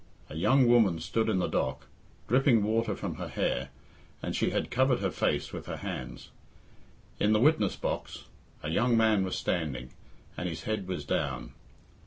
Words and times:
A 0.31 0.35
young 0.35 0.67
woman 0.67 0.99
stood 0.99 1.29
in 1.29 1.37
the 1.37 1.47
dock, 1.47 1.85
dripping 2.27 2.63
water 2.63 2.95
from 2.95 3.17
her 3.17 3.27
hair, 3.27 3.69
and 4.23 4.35
she 4.35 4.49
had 4.49 4.71
covered 4.71 4.97
her 4.97 5.11
face 5.11 5.53
with 5.53 5.67
her 5.67 5.77
hands. 5.77 6.31
In 7.19 7.33
the 7.33 7.39
witness 7.39 7.75
box 7.75 8.25
a 8.63 8.71
young 8.71 8.97
man 8.97 9.23
was 9.23 9.35
standing, 9.35 9.91
and 10.35 10.49
his 10.49 10.63
head 10.63 10.87
was 10.87 11.05
down. 11.05 11.53